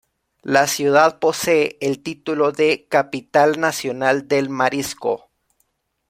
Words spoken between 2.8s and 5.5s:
"Capital Nacional del Marisco".